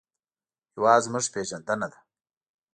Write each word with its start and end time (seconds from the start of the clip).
هېواد 0.73 1.01
زموږ 1.05 1.25
پېژندنه 1.33 1.87
ده 1.91 1.99